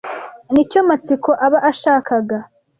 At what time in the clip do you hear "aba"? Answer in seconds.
1.45-1.59